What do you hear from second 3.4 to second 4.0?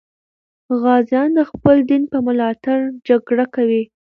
کوي.